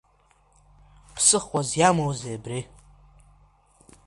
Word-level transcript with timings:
Ԥсыхуас 1.15 1.69
иамоузеи 1.79 2.29
абри? 2.39 2.61